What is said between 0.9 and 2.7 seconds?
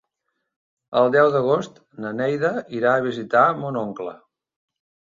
El deu d'agost na Neida